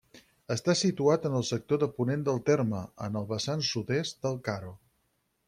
[0.53, 4.75] Està situat en el sector de ponent del terme, en el vessant sud-est del Caro.